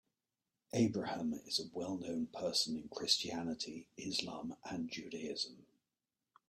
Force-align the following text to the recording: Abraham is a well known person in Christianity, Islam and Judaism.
Abraham 0.73 1.31
is 1.45 1.59
a 1.59 1.69
well 1.77 1.95
known 1.95 2.25
person 2.25 2.75
in 2.75 2.89
Christianity, 2.89 3.87
Islam 3.97 4.55
and 4.65 4.89
Judaism. 4.89 5.67